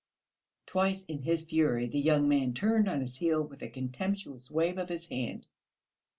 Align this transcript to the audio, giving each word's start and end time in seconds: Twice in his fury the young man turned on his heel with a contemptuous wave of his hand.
Twice 0.65 1.05
in 1.05 1.21
his 1.21 1.43
fury 1.43 1.85
the 1.85 1.99
young 1.99 2.27
man 2.27 2.55
turned 2.55 2.89
on 2.89 3.01
his 3.01 3.15
heel 3.17 3.43
with 3.43 3.61
a 3.61 3.69
contemptuous 3.69 4.49
wave 4.49 4.79
of 4.79 4.89
his 4.89 5.07
hand. 5.09 5.45